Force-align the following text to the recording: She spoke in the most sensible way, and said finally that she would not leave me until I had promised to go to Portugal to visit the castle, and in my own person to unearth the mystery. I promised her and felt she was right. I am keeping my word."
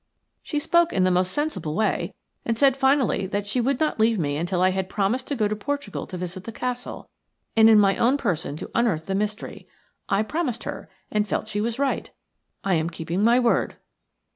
She 0.41 0.57
spoke 0.57 0.91
in 0.91 1.03
the 1.03 1.11
most 1.11 1.31
sensible 1.31 1.75
way, 1.75 2.15
and 2.43 2.57
said 2.57 2.75
finally 2.75 3.27
that 3.27 3.45
she 3.45 3.61
would 3.61 3.79
not 3.79 3.99
leave 3.99 4.17
me 4.17 4.35
until 4.35 4.59
I 4.59 4.69
had 4.71 4.89
promised 4.89 5.27
to 5.27 5.35
go 5.35 5.47
to 5.47 5.55
Portugal 5.55 6.07
to 6.07 6.17
visit 6.17 6.45
the 6.45 6.51
castle, 6.51 7.07
and 7.55 7.69
in 7.69 7.77
my 7.79 7.95
own 7.97 8.17
person 8.17 8.57
to 8.57 8.71
unearth 8.73 9.05
the 9.05 9.13
mystery. 9.13 9.67
I 10.09 10.23
promised 10.23 10.63
her 10.63 10.89
and 11.11 11.27
felt 11.27 11.49
she 11.49 11.61
was 11.61 11.77
right. 11.77 12.09
I 12.63 12.73
am 12.73 12.89
keeping 12.89 13.23
my 13.23 13.39
word." 13.39 13.75